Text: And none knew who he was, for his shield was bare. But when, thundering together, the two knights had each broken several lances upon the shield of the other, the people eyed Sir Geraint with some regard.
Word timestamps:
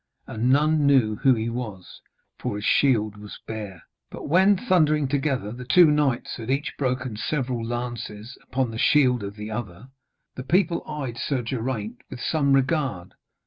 And 0.25 0.49
none 0.49 0.87
knew 0.87 1.17
who 1.17 1.35
he 1.35 1.47
was, 1.47 2.01
for 2.39 2.55
his 2.55 2.65
shield 2.65 3.17
was 3.17 3.37
bare. 3.45 3.83
But 4.09 4.27
when, 4.27 4.57
thundering 4.57 5.07
together, 5.07 5.51
the 5.51 5.63
two 5.63 5.85
knights 5.85 6.37
had 6.37 6.49
each 6.49 6.75
broken 6.75 7.15
several 7.17 7.63
lances 7.63 8.35
upon 8.41 8.71
the 8.71 8.79
shield 8.79 9.21
of 9.21 9.35
the 9.35 9.51
other, 9.51 9.89
the 10.33 10.43
people 10.43 10.83
eyed 10.87 11.17
Sir 11.19 11.43
Geraint 11.43 12.01
with 12.09 12.19
some 12.19 12.53
regard. 12.53 13.13